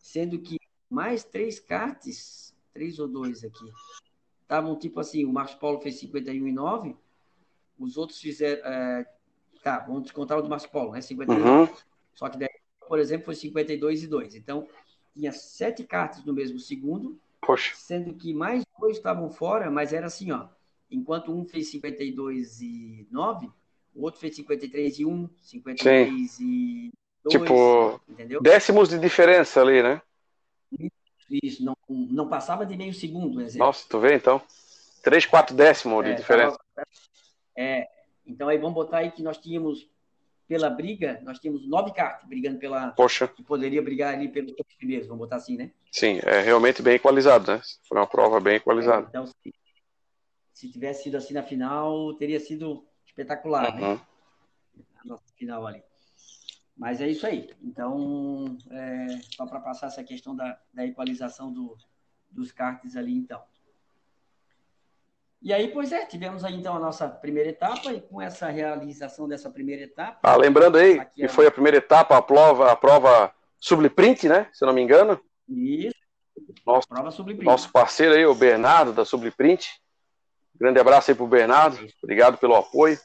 [0.00, 3.70] sendo que mais três karts, três ou dois aqui,
[4.42, 6.96] estavam tipo assim, o Marcos Paulo fez 51 e 9,
[7.78, 9.06] os outros fizeram, é,
[9.62, 11.68] tá, vamos descontar o do Marcos Paulo, né, 51 Uhum.
[12.14, 12.48] Só que daí,
[12.88, 14.34] por exemplo, foi 52 e 2.
[14.36, 14.66] Então,
[15.12, 17.74] tinha sete cartas no mesmo segundo, Poxa.
[17.76, 20.48] sendo que mais dois estavam fora, mas era assim, ó.
[20.90, 23.50] Enquanto um fez 52 e 9,
[23.94, 26.90] o outro fez 53 e 1, 53 e
[27.30, 28.40] 2, Tipo, entendeu?
[28.40, 30.00] décimos de diferença ali, né?
[31.42, 33.66] Isso, não, não passava de meio segundo, exemplo.
[33.66, 34.40] Nossa, tu vê então?
[35.02, 36.56] Três, quatro décimos de É, diferença.
[36.74, 36.86] tava-
[37.56, 37.88] é,
[38.26, 39.88] então aí vamos botar aí que nós tínhamos,
[40.46, 45.08] pela briga, nós tínhamos nove cartas brigando pela, Poxa, que poderia brigar ali pelos primeiros,
[45.08, 45.72] vamos botar assim, né?
[45.90, 47.60] sim, é realmente bem equalizado, né?
[47.88, 49.06] Foi uma prova bem equalizada.
[49.08, 49.54] Então, se,
[50.52, 53.82] se tivesse sido assim na final, teria sido espetacular, né?
[53.82, 54.00] Uhum.
[54.98, 55.82] A nossa final ali.
[56.76, 57.50] Mas é isso aí.
[57.62, 61.76] Então, é, só para passar essa questão da, da equalização do,
[62.30, 63.42] dos karts ali, então.
[65.40, 69.28] E aí, pois é, tivemos aí então a nossa primeira etapa, e com essa realização
[69.28, 70.18] dessa primeira etapa.
[70.22, 74.48] Ah, lembrando aí que é- foi a primeira etapa, a prova, a prova Subliprint, né?
[74.52, 75.20] Se eu não me engano.
[75.48, 75.94] Isso,
[76.66, 79.80] Nosso, prova sobre nosso parceiro aí, o Bernardo, da Subliprint.
[80.54, 81.86] Grande abraço aí pro Bernardo.
[82.02, 82.98] Obrigado pelo apoio.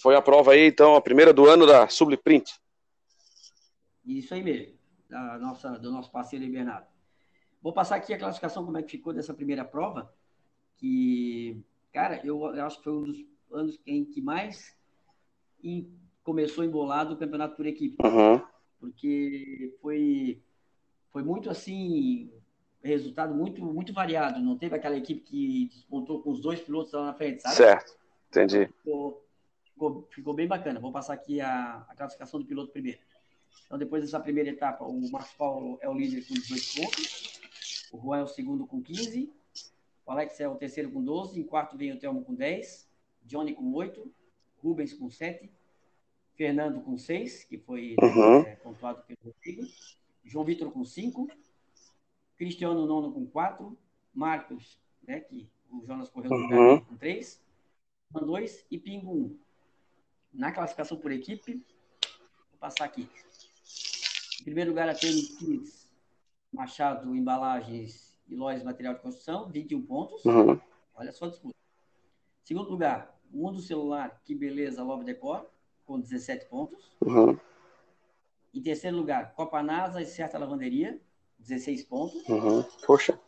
[0.00, 2.52] Foi a prova aí, então, a primeira do ano da Subliprint.
[4.04, 4.74] Isso aí mesmo,
[5.08, 6.86] da nossa, do nosso parceiro aí, Bernardo.
[7.62, 10.12] Vou passar aqui a classificação, como é que ficou dessa primeira prova,
[10.76, 11.62] que,
[11.92, 14.76] cara, eu, acho que foi um dos anos em que mais
[15.62, 15.90] em-
[16.22, 18.42] começou embolado o campeonato por equipe, Uhum.
[18.78, 20.42] porque foi,
[21.10, 22.30] foi muito assim,
[22.82, 27.06] resultado muito, muito variado, não teve aquela equipe que despontou com os dois pilotos lá
[27.06, 27.56] na frente, sabe?
[27.56, 27.96] Certo,
[28.28, 28.66] entendi.
[28.66, 29.26] Ficou,
[29.64, 30.80] ficou, ficou bem bacana.
[30.80, 32.98] Vou passar aqui a, a classificação do piloto primeiro.
[33.66, 37.40] Então, depois dessa primeira etapa, o Marcos Paulo é o líder com 18 pontos,
[37.92, 39.32] o Juan é o segundo com 15,
[40.06, 42.88] o Alex é o terceiro com 12, em quarto vem o Telmo com 10,
[43.22, 44.12] Johnny com 8,
[44.62, 45.50] Rubens com 7,
[46.36, 48.40] Fernando com 6, que foi Uhum.
[48.40, 49.62] é, pontuado pelo Rodrigo,
[50.24, 51.28] João Vitor com 5,
[52.36, 53.76] Cristiano Nono com 4,
[54.12, 56.80] Marcos, né, que o Jonas correu Uhum.
[56.80, 57.40] com 3,
[58.12, 59.38] Juan 2 e Pingo 1.
[60.32, 61.54] Na classificação por equipe,
[62.50, 63.08] vou passar aqui.
[64.40, 65.90] Em primeiro lugar, a TNX,
[66.52, 70.24] Machado Embalagens e Lois Material de Construção, 21 pontos.
[70.24, 70.60] Uhum.
[70.94, 71.54] Olha só a disputa.
[72.42, 75.46] Segundo lugar, Mundo Celular, Que Beleza, Love Decor,
[75.84, 76.96] com 17 pontos.
[77.00, 77.38] Uhum.
[78.52, 81.00] Em terceiro lugar, Copa NASA e Certa Lavanderia,
[81.38, 82.28] 16 pontos.
[82.28, 82.62] Uhum.
[82.86, 83.18] Poxa.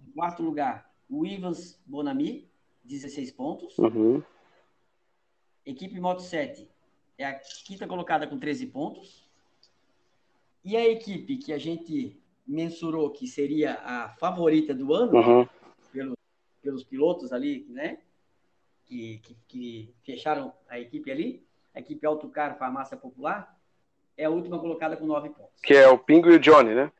[0.00, 2.50] Em quarto lugar, o Ivans Bonami,
[2.84, 3.78] 16 pontos.
[3.78, 4.22] Uhum.
[5.64, 6.68] Equipe Moto 7
[7.18, 9.25] é a quinta colocada com 13 pontos.
[10.66, 15.48] E a equipe que a gente mensurou que seria a favorita do ano, Uhum.
[15.92, 16.18] pelo,
[16.60, 17.98] pelos pilotos ali, né?
[18.84, 23.56] Que, que, que fecharam a equipe ali, a equipe Autocar Farmácia Popular,
[24.16, 25.60] é a última colocada com 9 pontos.
[25.62, 26.90] Que é o Pingo e o Johnny, né?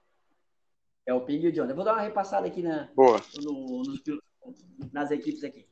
[1.04, 1.64] É o Ping e o John.
[1.66, 3.20] Eu vou dar uma repassada aqui na, Boa.
[3.42, 4.00] no- nos
[4.92, 5.66] nas equipes aqui.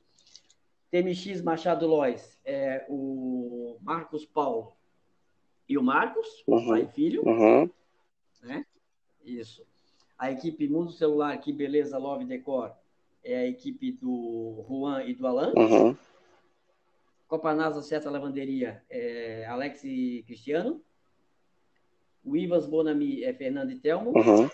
[0.91, 4.73] TMX Machado Lois é o Marcos Paulo
[5.69, 6.69] e o Marcos, Uhum.
[6.69, 7.69] pai e filho, Uhum.
[8.45, 8.65] Né?
[9.25, 9.65] Isso.
[10.19, 12.73] A equipe Mundo Celular, que beleza, Love Decor,
[13.23, 15.53] é a equipe do Juan e do Alan.
[15.57, 15.97] Uhum.
[17.27, 20.81] Copa NASA Seta Lavanderia é Alex e Cristiano.
[22.25, 24.13] O Ivas Bonami é Fernando e Telmo.
[24.17, 24.49] Uhum.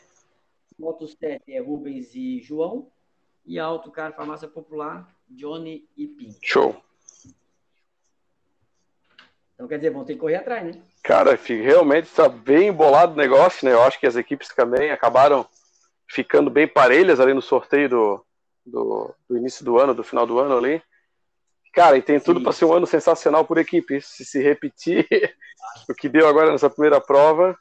[0.78, 2.90] Moto 7 é Rubens e João.
[3.44, 6.34] E a Autocar Farmácia Popular, Johnny e Pim.
[6.42, 6.80] Show.
[9.60, 10.82] Então, quer dizer, vão ter que correr atrás, né?
[11.02, 13.74] Cara, realmente está bem embolado o negócio, né?
[13.74, 15.46] Eu acho que as equipes também acabaram
[16.08, 18.24] ficando bem parelhas ali no sorteio do,
[18.64, 20.82] do, do início do ano, do final do ano ali.
[21.74, 24.00] Cara, e tem tudo para ser um ano sensacional por equipe.
[24.00, 25.06] Se se repetir
[25.86, 27.54] o que deu agora nessa primeira prova.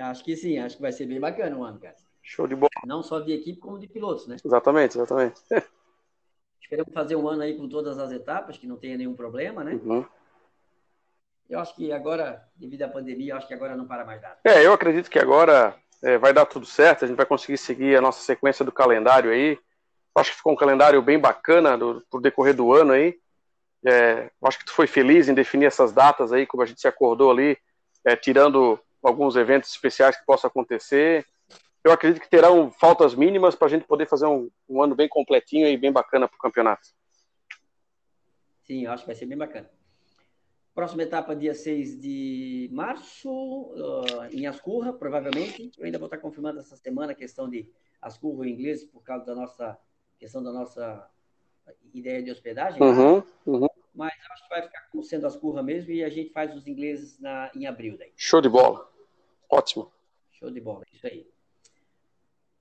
[0.00, 1.96] Acho que sim, acho que vai ser bem bacana o ano, cara.
[2.22, 2.70] Show de bola.
[2.86, 4.36] Não só de equipe, como de pilotos, né?
[4.42, 5.38] Exatamente, exatamente.
[6.62, 9.78] Esperamos fazer um ano aí com todas as etapas, que não tenha nenhum problema, né?
[9.84, 10.04] Uhum.
[11.48, 14.38] Eu acho que agora, devido à pandemia, eu acho que agora não para mais nada.
[14.44, 17.96] É, eu acredito que agora é, vai dar tudo certo, a gente vai conseguir seguir
[17.96, 19.58] a nossa sequência do calendário aí.
[20.14, 23.18] Acho que ficou um calendário bem bacana do, por decorrer do ano aí.
[23.86, 26.88] É, acho que tu foi feliz em definir essas datas aí, como a gente se
[26.88, 27.56] acordou ali,
[28.04, 31.24] é, tirando alguns eventos especiais que possam acontecer.
[31.84, 35.08] Eu acredito que terão faltas mínimas para a gente poder fazer um, um, ano bem
[35.08, 36.88] completinho e bem bacana para o campeonato.
[38.64, 39.70] Sim, eu acho que vai ser bem bacana.
[40.76, 45.72] Próxima etapa, dia 6 de março, uh, em Ascurra, provavelmente.
[45.78, 47.66] Eu ainda vou estar confirmando essa semana a questão de
[47.98, 49.78] Ascurra em inglês, por causa da nossa
[50.18, 51.08] questão da nossa
[51.94, 52.78] ideia de hospedagem.
[52.78, 52.86] Né?
[52.86, 53.68] Uhum, uhum.
[53.94, 57.18] Mas acho que vai ficar como sendo Ascurra mesmo e a gente faz os ingleses
[57.18, 57.96] na, em abril.
[57.96, 58.12] Daí.
[58.14, 58.86] Show de bola.
[59.48, 59.90] Ótimo.
[60.32, 61.26] Show de bola, isso aí.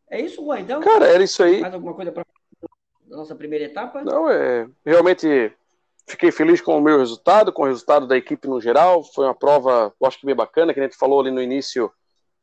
[0.10, 0.80] É isso, Juan, então?
[0.80, 1.60] Cara, era isso aí.
[1.60, 2.66] Mais alguma coisa para a
[3.14, 4.06] nossa primeira etapa?
[4.06, 4.70] Não, é.
[4.86, 5.54] Realmente
[6.08, 9.04] Fiquei feliz com o meu resultado, com o resultado da equipe no geral.
[9.04, 11.92] Foi uma prova, eu acho que bem bacana, que a gente falou ali no início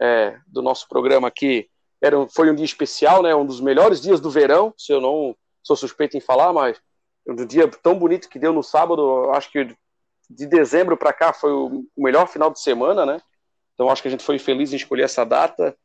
[0.01, 1.69] é, do nosso programa aqui.
[2.01, 3.35] Era, foi um dia especial, né?
[3.35, 6.81] Um dos melhores dias do verão, se eu não sou suspeito em falar, mas
[7.27, 9.77] um dia tão bonito que deu no sábado, acho que
[10.29, 13.21] de dezembro para cá foi o melhor final de semana, né?
[13.75, 15.77] Então acho que a gente foi feliz em escolher essa data.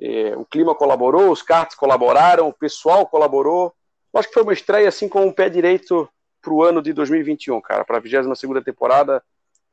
[0.00, 3.72] É, o clima colaborou, os karts colaboraram, o pessoal colaborou.
[4.14, 6.08] Acho que foi uma estreia assim com o pé direito
[6.40, 7.84] para o ano de 2021, cara.
[7.84, 9.22] Para a 22 temporada,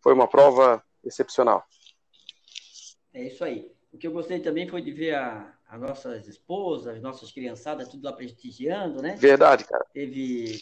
[0.01, 1.63] foi uma prova excepcional.
[3.13, 3.71] É isso aí.
[3.91, 7.87] O que eu gostei também foi de ver a, as nossas esposas, as nossas criançadas,
[7.87, 9.15] tudo lá prestigiando, né?
[9.17, 9.85] Verdade, cara.
[9.93, 10.59] Teve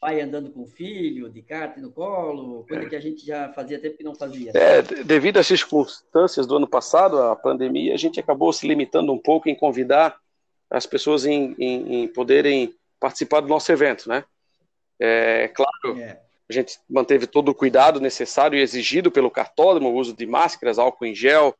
[0.00, 2.88] pai andando com o filho, de kart no colo, coisa é.
[2.88, 4.52] que a gente já fazia tempo que não fazia.
[4.54, 9.18] É, devido às circunstâncias do ano passado, a pandemia, a gente acabou se limitando um
[9.18, 10.16] pouco em convidar
[10.70, 14.24] as pessoas em, em, em poderem participar do nosso evento, né?
[15.00, 16.20] É claro, é.
[16.48, 20.78] a gente manteve todo o cuidado necessário e exigido pelo cartódromo, o uso de máscaras,
[20.78, 21.56] álcool em gel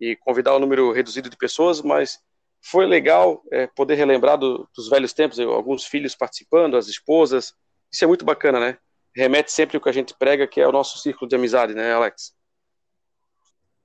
[0.00, 2.20] e convidar um número reduzido de pessoas, mas
[2.60, 7.54] foi legal é, poder relembrar do, dos velhos tempos, alguns filhos participando, as esposas.
[7.92, 8.78] Isso é muito bacana, né?
[9.14, 11.92] Remete sempre o que a gente prega, que é o nosso círculo de amizade, né,
[11.92, 12.34] Alex?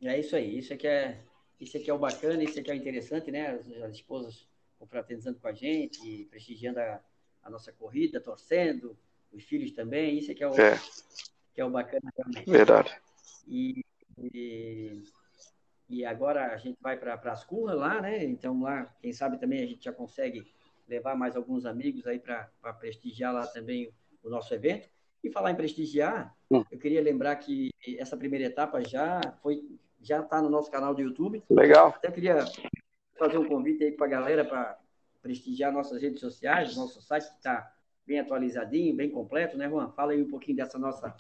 [0.01, 0.57] É isso aí.
[0.57, 1.19] Isso aqui é,
[1.59, 3.51] isso aqui é o bacana, isso aqui é o interessante, né?
[3.51, 4.47] As, as esposas
[4.79, 7.01] confraternizando com a gente, prestigiando a,
[7.43, 8.97] a nossa corrida, torcendo,
[9.32, 10.80] os filhos também, isso é que é o, é.
[11.54, 12.49] Que é o bacana realmente.
[12.49, 12.95] Verdade.
[13.47, 13.84] E,
[14.17, 15.04] e,
[15.89, 18.23] e agora a gente vai para as curras lá, né?
[18.23, 20.45] Então lá, quem sabe também a gente já consegue
[20.88, 22.49] levar mais alguns amigos aí para
[22.80, 23.91] prestigiar lá também
[24.23, 24.89] o nosso evento.
[25.21, 26.63] E falar em prestigiar, hum.
[26.71, 29.62] eu queria lembrar que essa primeira etapa já foi
[30.02, 31.43] já está no nosso canal do YouTube.
[31.49, 31.89] Legal.
[31.89, 32.45] Até queria
[33.17, 34.80] fazer um convite aí para a galera para
[35.21, 37.71] prestigiar nossas redes sociais, nosso site que está
[38.05, 39.91] bem atualizadinho, bem completo, né, Juan?
[39.91, 41.15] Fala aí um pouquinho dessa nossa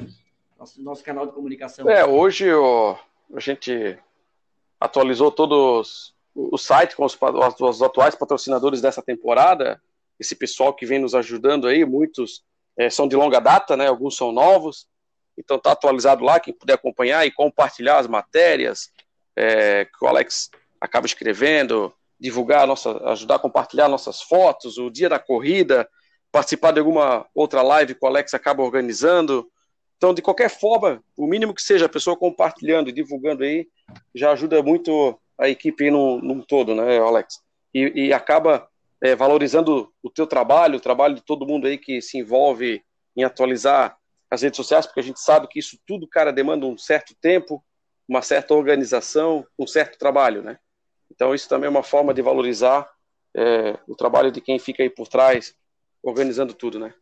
[0.57, 1.89] nosso, nosso canal de comunicação.
[1.89, 2.45] É, hoje
[3.33, 3.97] a gente
[4.79, 7.17] atualizou todos o site com os,
[7.59, 9.81] os, atuais patrocinadores dessa temporada,
[10.19, 12.43] esse pessoal que vem nos ajudando aí, muitos
[12.77, 13.87] é, são de longa data, né?
[13.87, 14.87] Alguns são novos,
[15.37, 18.91] então tá atualizado lá, quem puder acompanhar e compartilhar as matérias
[19.35, 25.07] é, que o Alex acaba escrevendo, divulgar, nossa, ajudar a compartilhar nossas fotos, o dia
[25.07, 25.87] da corrida,
[26.31, 29.49] participar de alguma outra live que o Alex acaba organizando.
[29.97, 33.67] Então, de qualquer forma, o mínimo que seja a pessoa compartilhando e divulgando aí,
[34.13, 37.39] já ajuda muito a equipe num, num todo, né, Alex?
[37.73, 38.67] E, e acaba
[39.01, 42.83] é, valorizando o teu trabalho, o trabalho de todo mundo aí que se envolve
[43.15, 43.97] em atualizar
[44.29, 47.63] as redes sociais, porque a gente sabe que isso tudo, cara, demanda um certo tempo,
[48.07, 50.59] uma certa organização, um certo trabalho, né?
[51.11, 52.89] Então, isso também é uma forma de valorizar
[53.35, 55.55] é, o trabalho de quem fica aí por trás,
[56.01, 56.93] organizando tudo, né?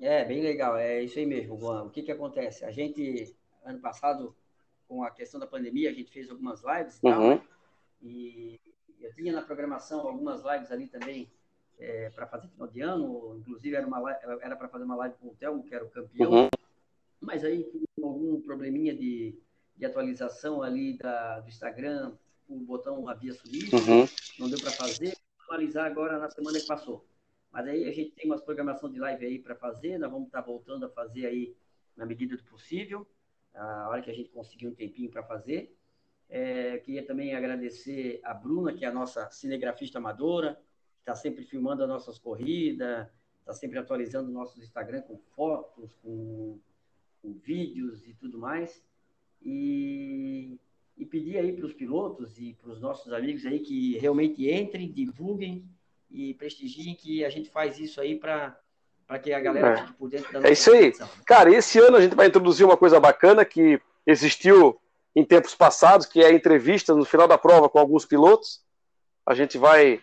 [0.00, 0.76] É, bem legal.
[0.76, 1.84] É isso aí mesmo, Juan.
[1.84, 2.64] O que que acontece?
[2.64, 4.36] A gente, ano passado,
[4.86, 7.38] com a questão da pandemia, a gente fez algumas lives e uhum.
[7.38, 7.46] tal,
[8.02, 8.60] e
[9.00, 11.30] eu tinha na programação algumas lives ali também
[11.78, 15.28] é, para fazer final de ano, inclusive era uma era para fazer uma live com
[15.28, 16.48] o Telmo, que era o campeão, uhum.
[17.20, 17.66] mas aí
[18.02, 19.38] algum probleminha de,
[19.76, 22.12] de atualização ali da, do Instagram,
[22.48, 24.06] o botão havia sumido, uhum.
[24.38, 27.06] não deu para fazer, atualizar agora na semana que passou.
[27.50, 30.42] Mas aí a gente tem umas programação de live aí para fazer, nós vamos estar
[30.42, 31.56] tá voltando a fazer aí
[31.96, 33.06] na medida do possível,
[33.54, 35.74] a hora que a gente conseguir um tempinho para fazer.
[36.28, 40.60] É, queria também agradecer a Bruna, que é a nossa cinegrafista amadora,
[40.98, 43.08] está sempre filmando as nossas corridas,
[43.40, 46.58] está sempre atualizando nossos Instagram com fotos, com,
[47.22, 48.84] com vídeos e tudo mais.
[49.40, 50.58] E,
[50.96, 54.90] e pedir aí para os pilotos e para os nossos amigos aí que realmente entrem,
[54.90, 55.64] divulguem
[56.10, 58.58] e prestigiem que a gente faz isso aí para
[59.06, 59.76] para que a galera é.
[59.76, 60.92] fique por dentro da É isso aí.
[61.24, 64.80] Cara, esse ano a gente vai introduzir uma coisa bacana que existiu
[65.14, 68.60] em tempos passados, que é a entrevista no final da prova com alguns pilotos.
[69.24, 70.02] A gente vai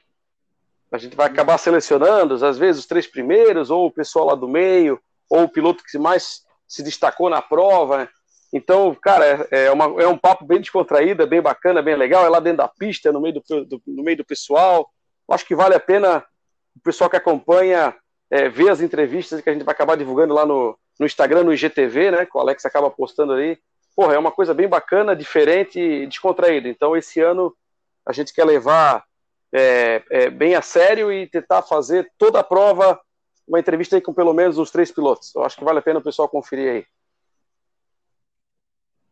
[0.89, 4.47] a gente vai acabar selecionando, às vezes, os três primeiros, ou o pessoal lá do
[4.47, 8.07] meio, ou o piloto que mais se destacou na prova.
[8.53, 12.23] Então, cara, é, é, uma, é um papo bem descontraído, é bem bacana, bem legal.
[12.23, 14.87] É lá dentro da pista, no meio do, do no meio do pessoal.
[15.27, 16.23] Acho que vale a pena
[16.75, 17.95] o pessoal que acompanha
[18.29, 21.53] é, ver as entrevistas que a gente vai acabar divulgando lá no, no Instagram, no
[21.53, 22.25] IGTV, né?
[22.27, 23.57] Que o Alex acaba postando ali.
[23.95, 26.69] Porra, é uma coisa bem bacana, diferente e descontraída.
[26.69, 27.55] Então, esse ano
[28.05, 29.03] a gente quer levar
[29.51, 32.99] é, é, bem a sério e tentar fazer toda a prova
[33.47, 35.33] uma entrevista aí com pelo menos os três pilotos.
[35.35, 36.85] Eu acho que vale a pena o pessoal conferir aí.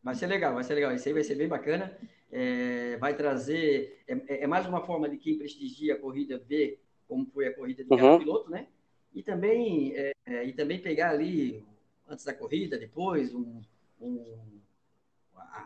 [0.03, 0.93] Vai ser legal, vai ser legal.
[0.93, 1.95] Isso aí vai ser bem bacana.
[2.31, 4.01] É, vai trazer.
[4.07, 7.83] É, é, mais uma forma de quem prestigia a corrida ver como foi a corrida
[7.83, 8.19] de cada uhum.
[8.19, 8.67] piloto, né?
[9.13, 11.63] E também, é, é, e também pegar ali,
[12.07, 13.61] antes da corrida, depois, um,
[13.99, 14.37] um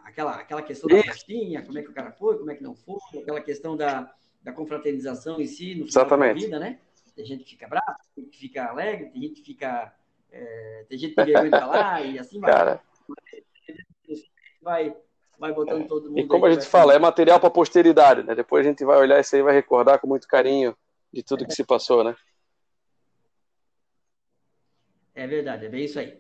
[0.04, 2.74] aquela, aquela questão da festinha, como é que o cara foi, como é que não
[2.74, 6.34] foi, aquela questão da, da confraternização em si, no final Exatamente.
[6.34, 6.80] da corrida, né?
[7.16, 9.96] Tem gente que fica bravo, tem gente que fica alegre, tem gente que fica.
[10.32, 12.52] É, tem gente que falar e assim vai.
[12.52, 12.82] Cara.
[14.66, 14.96] Vai,
[15.38, 15.88] vai botando é.
[15.88, 16.20] todo mundo.
[16.20, 18.34] E como a gente fala, é material para posteridade, né?
[18.34, 20.76] Depois a gente vai olhar isso aí e vai recordar com muito carinho
[21.14, 22.16] de tudo que se passou, né?
[25.14, 26.20] É verdade, é bem isso aí.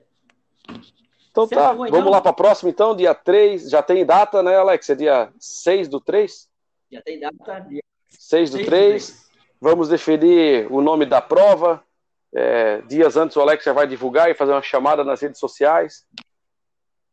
[1.32, 2.08] Então certo, tá, vamos então?
[2.08, 4.92] lá para a próxima então, dia 3, já tem data, né, Alex?
[4.92, 6.48] É dia 6 do 3?
[6.92, 9.08] Já tem data, dia 6 do 6 3.
[9.08, 9.30] Do 3.
[9.60, 11.84] Vamos definir o nome da prova.
[12.32, 16.06] É, dias antes o Alex já vai divulgar e fazer uma chamada nas redes sociais.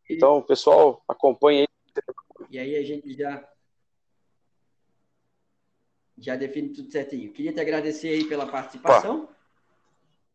[0.08, 1.68] Então, pessoal, acompanhe aí.
[2.50, 3.48] E aí a gente já
[6.18, 7.32] já define tudo certinho.
[7.32, 9.26] Queria te agradecer aí pela participação.
[9.26, 9.32] Pá.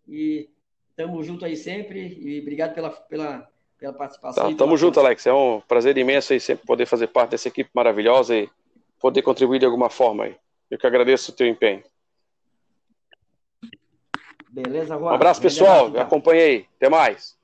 [0.07, 0.49] E
[0.97, 4.51] Tamo junto aí sempre e obrigado pela, pela, pela participação.
[4.51, 5.27] Tá, tamo junto, Alex.
[5.27, 8.49] É um prazer imenso aí sempre poder fazer parte dessa equipe maravilhosa e
[8.99, 10.35] poder contribuir de alguma forma aí.
[10.71, 11.83] Eu que agradeço o teu empenho.
[14.49, 15.11] Beleza, Juan.
[15.11, 15.89] Um abraço, pessoal.
[15.89, 16.01] Então.
[16.01, 16.67] Acompanhei.
[16.77, 17.36] Até mais.